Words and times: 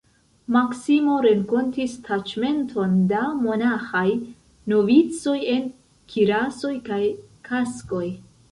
Maksimo 0.53 1.17
renkontis 1.25 1.97
taĉmenton 2.07 2.95
da 3.13 3.21
monaĥaj 3.43 4.03
novicoj 4.75 5.37
en 5.57 5.71
kirasoj 6.15 6.75
kaj 6.91 7.03
kaskoj. 7.53 8.05